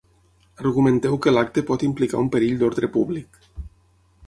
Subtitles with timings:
[0.61, 3.41] Argumenteu que l’acte pot implicar un perill d’ordre públic.